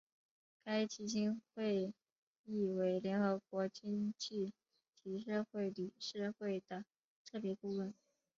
[0.63, 1.93] 该基金会
[2.45, 4.51] 亦为联合国经济
[4.95, 6.85] 及社会理事会的
[7.23, 7.93] 特别顾问。